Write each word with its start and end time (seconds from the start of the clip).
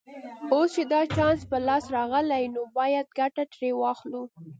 اوس 0.51 0.69
چې 0.75 0.83
دا 0.91 1.01
چانس 1.15 1.41
په 1.49 1.57
لاس 1.67 1.83
راغلی 1.97 2.43
نو 2.55 2.61
باید 2.77 3.07
ګټه 3.19 3.43
ترې 3.53 3.69
واخلو 3.81 4.23